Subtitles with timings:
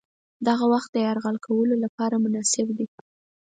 [0.47, 2.87] دغه وخت د یرغل کولو لپاره مناسب دی.